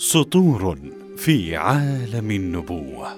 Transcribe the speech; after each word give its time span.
سطور 0.00 0.78
في 1.16 1.56
عالم 1.56 2.30
النبوة. 2.30 3.08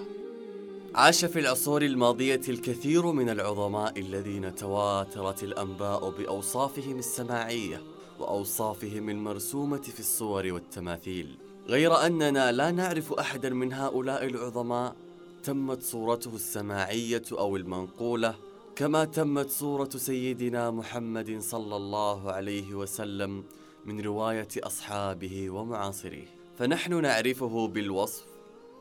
عاش 0.94 1.24
في 1.24 1.38
العصور 1.38 1.82
الماضية 1.82 2.40
الكثير 2.48 3.12
من 3.12 3.28
العظماء 3.28 4.00
الذين 4.00 4.54
تواترت 4.54 5.42
الأنباء 5.42 6.10
بأوصافهم 6.10 6.98
السماعية 6.98 7.82
وأوصافهم 8.18 9.10
المرسومة 9.10 9.82
في 9.82 10.00
الصور 10.00 10.52
والتماثيل. 10.52 11.38
غير 11.68 12.06
أننا 12.06 12.52
لا 12.52 12.70
نعرف 12.70 13.12
أحدا 13.12 13.50
من 13.50 13.72
هؤلاء 13.72 14.26
العظماء 14.26 14.96
تمت 15.42 15.82
صورته 15.82 16.34
السماعية 16.34 17.24
أو 17.32 17.56
المنقولة 17.56 18.34
كما 18.76 19.04
تمت 19.04 19.50
صورة 19.50 19.90
سيدنا 19.96 20.70
محمد 20.70 21.40
صلى 21.40 21.76
الله 21.76 22.32
عليه 22.32 22.74
وسلم 22.74 23.44
من 23.86 24.00
رواية 24.00 24.48
أصحابه 24.56 25.50
ومعاصريه 25.50 26.39
فنحن 26.60 27.02
نعرفه 27.02 27.68
بالوصف 27.68 28.24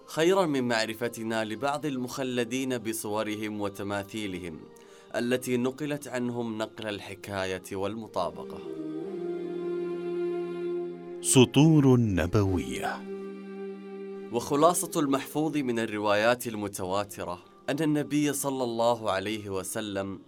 خيرا 0.06 0.46
من 0.46 0.68
معرفتنا 0.68 1.46
لبعض 1.46 1.86
المخلدين 1.86 2.78
بصورهم 2.78 3.62
وتماثيلهم 3.62 4.60
التي 5.16 5.58
نقلت 5.58 6.08
عنهم 6.08 6.58
نقل 6.58 6.88
الحكاية 6.88 7.64
والمطابقة. 7.72 8.60
سطور 11.22 12.00
نبوية. 12.00 13.02
وخلاصة 14.32 15.00
المحفوظ 15.00 15.58
من 15.58 15.80
الروايات 15.80 16.48
المتواترة 16.48 17.40
أن 17.70 17.80
النبي 17.82 18.34
صلى 18.34 18.64
الله 18.64 19.12
عليه 19.12 19.50
وسلم 19.50 20.20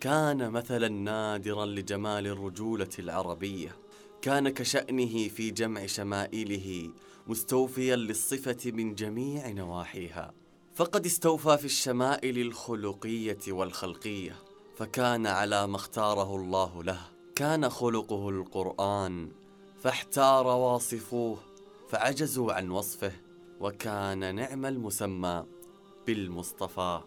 كان 0.00 0.50
مثلا 0.50 0.88
نادرا 0.88 1.66
لجمال 1.66 2.26
الرجولة 2.26 2.90
العربية. 2.98 3.89
كان 4.22 4.48
كشأنه 4.48 5.28
في 5.28 5.50
جمع 5.50 5.86
شمائله 5.86 6.90
مستوفيا 7.26 7.96
للصفة 7.96 8.70
من 8.70 8.94
جميع 8.94 9.48
نواحيها. 9.48 10.32
فقد 10.74 11.06
استوفى 11.06 11.58
في 11.58 11.64
الشمائل 11.64 12.38
الخلقية 12.38 13.38
والخلقية 13.48 14.36
فكان 14.76 15.26
على 15.26 15.66
ما 15.66 15.76
اختاره 15.76 16.36
الله 16.36 16.82
له. 16.82 17.00
كان 17.36 17.68
خلقه 17.68 18.28
القرآن 18.28 19.28
فاحتار 19.82 20.46
واصفوه 20.46 21.38
فعجزوا 21.88 22.52
عن 22.52 22.70
وصفه 22.70 23.12
وكان 23.60 24.34
نعم 24.34 24.66
المسمى 24.66 25.44
بالمصطفى. 26.06 27.00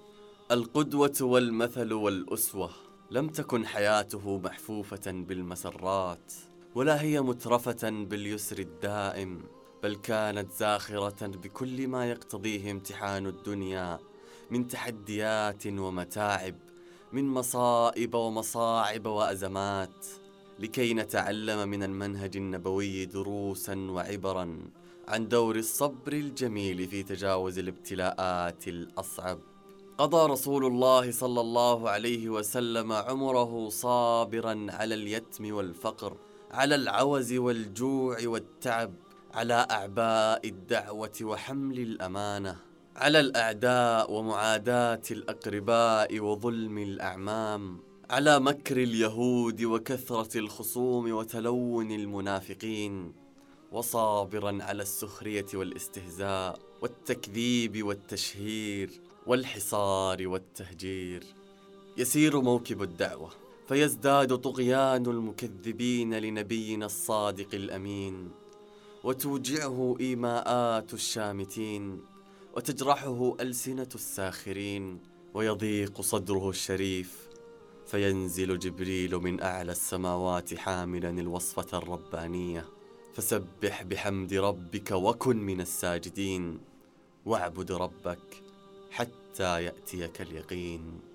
القدوة 0.51 1.17
والمثل 1.21 1.93
والأسوة 1.93 2.69
لم 3.11 3.29
تكن 3.29 3.65
حياته 3.65 4.37
محفوفة 4.37 5.11
بالمسرات. 5.11 6.33
ولا 6.75 7.01
هي 7.01 7.21
مترفة 7.21 7.89
باليسر 7.89 8.59
الدائم 8.59 9.41
بل 9.83 9.95
كانت 9.95 10.51
زاخرة 10.51 11.27
بكل 11.27 11.87
ما 11.87 12.09
يقتضيه 12.09 12.71
امتحان 12.71 13.27
الدنيا 13.27 13.99
من 14.51 14.67
تحديات 14.67 15.67
ومتاعب 15.67 16.55
من 17.13 17.27
مصائب 17.27 18.13
ومصاعب 18.15 19.05
وأزمات 19.05 20.05
لكي 20.59 20.93
نتعلم 20.93 21.69
من 21.69 21.83
المنهج 21.83 22.37
النبوي 22.37 23.05
دروسا 23.05 23.75
وعبرا 23.75 24.59
عن 25.07 25.27
دور 25.27 25.55
الصبر 25.55 26.13
الجميل 26.13 26.87
في 26.87 27.03
تجاوز 27.03 27.59
الابتلاءات 27.59 28.67
الأصعب. 28.67 29.39
قضى 29.97 30.31
رسول 30.31 30.65
الله 30.65 31.11
صلى 31.11 31.41
الله 31.41 31.89
عليه 31.89 32.29
وسلم 32.29 32.91
عمره 32.91 33.69
صابرا 33.69 34.67
على 34.69 34.95
اليتم 34.95 35.53
والفقر 35.53 36.17
على 36.53 36.75
العوز 36.75 37.33
والجوع 37.33 38.17
والتعب 38.25 38.93
على 39.33 39.67
أعباء 39.71 40.47
الدعوة 40.47 41.11
وحمل 41.21 41.79
الأمانة 41.79 42.55
على 42.95 43.19
الأعداء 43.19 44.11
ومعاداة 44.11 45.01
الأقرباء 45.11 46.19
وظلم 46.19 46.77
الأعمام 46.77 47.79
على 48.09 48.39
مكر 48.39 48.77
اليهود 48.77 49.63
وكثرة 49.63 50.37
الخصوم 50.37 51.11
وتلون 51.11 51.91
المنافقين 51.91 53.13
وصابرا 53.71 54.57
على 54.61 54.81
السخرية 54.81 55.45
والاستهزاء 55.53 56.59
والتكذيب 56.81 57.83
والتشهير 57.83 58.89
والحصار 59.27 60.27
والتهجير. 60.27 61.23
يسير 61.97 62.41
موكب 62.41 62.81
الدعوة. 62.83 63.42
فيزداد 63.67 64.37
طغيان 64.37 65.05
المكذبين 65.05 66.13
لنبينا 66.13 66.85
الصادق 66.85 67.47
الأمين. 67.53 68.31
وتوجعه 69.03 69.95
إيماءات 69.99 70.93
الشامتين 70.93 72.01
وتجرحه 72.55 73.35
ألسنة 73.39 73.89
الساخرين 73.95 74.99
ويضيق 75.33 76.01
صدره 76.01 76.49
الشريف. 76.49 77.27
فينزل 77.87 78.59
جبريل 78.59 79.17
من 79.17 79.41
أعلى 79.41 79.71
السماوات 79.71 80.53
حاملا 80.53 81.09
الوصفة 81.09 81.77
الربانية. 81.77 82.65
فسبح 83.13 83.83
بحمد 83.83 84.33
ربك 84.33 84.91
وكن 84.91 85.37
من 85.37 85.61
الساجدين. 85.61 86.59
واعبد 87.25 87.71
ربك 87.71 88.43
حتى 88.91 89.63
يأتيك 89.63 90.21
اليقين. 90.21 91.12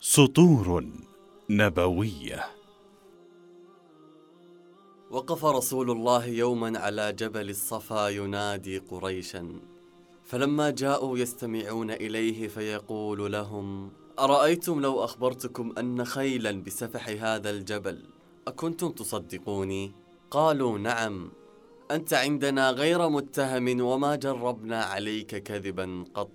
سطور 0.00 0.84
نبوية. 1.50 2.44
وقف 5.10 5.44
رسول 5.44 5.90
الله 5.90 6.26
يوما 6.26 6.78
على 6.78 7.12
جبل 7.12 7.50
الصفا 7.50 8.08
ينادي 8.08 8.78
قريشا 8.78 9.60
فلما 10.24 10.70
جاءوا 10.70 11.18
يستمعون 11.18 11.90
إليه 11.90 12.48
فيقول 12.48 13.32
لهم 13.32 13.90
أرأيتم 14.18 14.80
لو 14.80 15.04
أخبرتكم 15.04 15.74
أن 15.78 16.04
خيلا 16.04 16.52
بسفح 16.52 17.08
هذا 17.08 17.50
الجبل 17.50 18.04
أكنتم 18.48 18.90
تصدقوني؟ 18.90 19.92
قالوا 20.30 20.78
نعم. 20.78 21.30
أنت 21.90 22.14
عندنا 22.14 22.70
غير 22.70 23.08
متهم 23.08 23.80
وما 23.80 24.16
جربنا 24.16 24.82
عليك 24.82 25.36
كذبا 25.42 26.04
قط. 26.14 26.30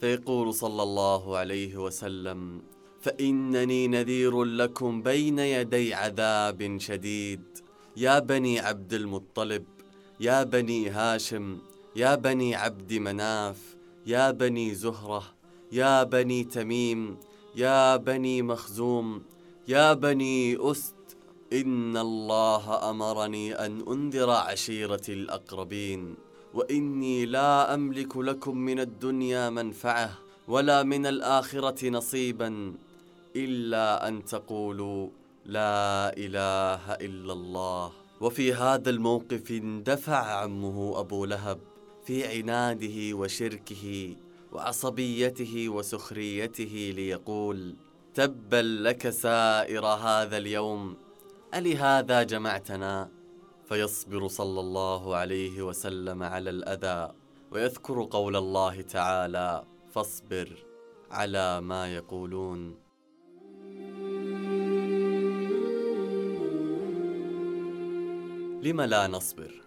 فيقول 0.00 0.54
صلى 0.54 0.82
الله 0.82 1.36
عليه 1.36 1.76
وسلم 1.76 2.62
فإنني 3.00 3.88
نذير 3.88 4.44
لكم 4.44 5.02
بين 5.02 5.38
يدي 5.38 5.94
عذاب 5.94 6.76
شديد. 6.78 7.42
يا 7.96 8.18
بني 8.18 8.60
عبد 8.60 8.94
المطلب 8.94 9.64
يا 10.20 10.42
بني 10.42 10.90
هاشم 10.90 11.58
يا 11.96 12.14
بني 12.14 12.54
عبد 12.54 12.92
مناف 12.92 13.76
يا 14.06 14.30
بني 14.30 14.74
زهرة 14.74 15.22
يا 15.72 16.02
بني 16.02 16.44
تميم 16.44 17.16
يا 17.56 17.96
بني 17.96 18.42
مخزوم 18.42 19.22
يا 19.68 19.92
بني 19.92 20.56
أست. 20.70 20.94
إن 21.52 21.96
الله 21.96 22.90
أمرني 22.90 23.54
أن 23.54 23.84
أنذر 23.88 24.30
عشيرتي 24.30 25.12
الأقربين 25.12 26.14
وإني 26.54 27.26
لا 27.26 27.74
أملك 27.74 28.16
لكم 28.16 28.56
من 28.56 28.80
الدنيا 28.80 29.50
منفعة 29.50 30.18
ولا 30.48 30.82
من 30.82 31.06
الآخرة 31.06 31.88
نصيبا. 31.88 32.74
إلا 33.36 34.08
أن 34.08 34.24
تقولوا 34.24 35.08
لا 35.44 36.16
إله 36.16 36.92
إلا 36.92 37.32
الله. 37.32 37.92
وفي 38.20 38.54
هذا 38.54 38.90
الموقف 38.90 39.50
اندفع 39.50 40.42
عمه 40.42 41.00
أبو 41.00 41.24
لهب 41.24 41.58
في 42.04 42.26
عناده 42.26 43.16
وشركه 43.16 44.16
وعصبيته 44.52 45.68
وسخريته 45.68 46.92
ليقول 46.96 47.76
تبا 48.14 48.62
لك 48.62 49.10
سائر 49.10 49.86
هذا 49.86 50.36
اليوم 50.36 50.96
ألهذا 51.54 52.22
جمعتنا؟ 52.22 53.10
فيصبر 53.68 54.28
صلى 54.28 54.60
الله 54.60 55.16
عليه 55.16 55.62
وسلم 55.62 56.22
على 56.22 56.50
الأذى 56.50 57.12
ويذكر 57.50 58.08
قول 58.10 58.36
الله 58.36 58.80
تعالى 58.80 59.64
فاصبر 59.92 60.48
على 61.10 61.60
ما 61.60 61.94
يقولون. 61.94 62.89
لم 68.62 68.80
لا 68.80 69.06
نصبر؟ 69.06 69.62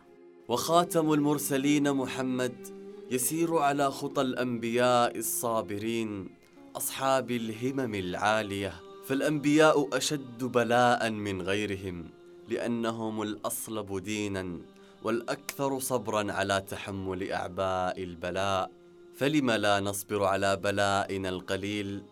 وخاتم 0.48 1.14
المرسلين 1.14 1.94
محمد 1.94 2.68
يسير 3.12 3.58
على 3.58 3.92
خطى 3.92 4.22
الأنبياء 4.22 5.18
الصابرين 5.18 6.30
أصحاب 6.76 7.32
الهمم 7.32 7.96
العالية. 7.96 8.74
فالأنبياء 9.06 9.98
أشد 9.98 10.44
بلاء 10.44 11.10
من 11.10 11.42
غيرهم 11.42 12.10
لأنهم 12.50 13.22
الاصلب 13.22 14.04
دينا 14.04 14.58
والأكثر 15.04 15.80
صبرا 15.80 16.32
على 16.32 16.62
تحمل 16.68 17.32
أعباء 17.32 18.04
البلاء. 18.04 18.72
فلم 19.16 19.52
لا 19.52 19.80
نصبر 19.80 20.24
على 20.24 20.56
بلائنا 20.56 21.30
القليل 21.30 22.04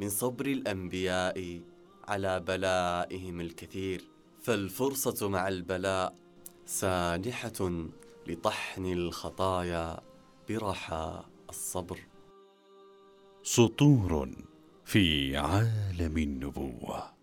من 0.00 0.08
صبر 0.08 0.46
الأنبياء 0.46 1.60
على 2.08 2.40
بلائهم 2.40 3.40
الكثير؟ 3.40 4.15
فالفرصة 4.46 5.28
مع 5.28 5.48
البلاء 5.48 6.14
سانحة 6.66 7.86
لطحن 8.26 8.86
الخطايا 8.86 10.00
برحى 10.48 11.22
الصبر. 11.48 11.98
سطور 13.42 14.30
في 14.84 15.36
عالم 15.36 16.18
النبوة. 16.18 17.15